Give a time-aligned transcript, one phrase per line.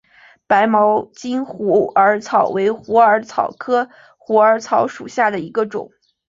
[0.47, 5.91] 白毛茎虎耳草为虎耳草科虎耳草属下的一个种。